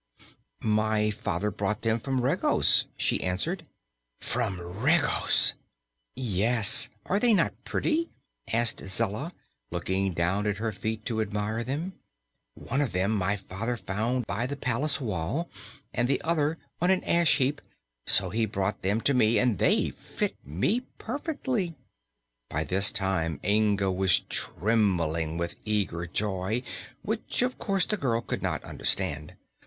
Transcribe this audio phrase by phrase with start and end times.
[0.63, 3.67] "My father brought them to me from Regos," she answered.
[4.19, 5.53] "From Regos!"
[6.15, 6.89] "Yes.
[7.05, 8.09] Are they not pretty?"
[8.51, 9.31] asked Zella,
[9.69, 11.93] looking down at her feet to admire them.
[12.55, 15.47] "One of them my father found by the palace wall,
[15.93, 17.61] and the other on an ash heap.
[18.07, 21.75] So he brought them to me and they fit me perfectly."
[22.49, 26.63] By this time Inga was trembling with eager joy,
[27.03, 29.35] which of course the girl could not understand.